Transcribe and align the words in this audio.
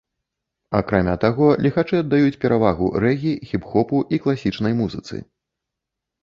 Акрамя 0.77 1.11
таго, 1.23 1.49
ліхачы 1.65 1.99
аддаюць 2.03 2.39
перавагу 2.45 2.87
рэгі, 3.05 3.35
хіп-хопу 3.51 4.01
і 4.17 4.21
класічнай 4.25 4.73
музыцы. 4.83 5.15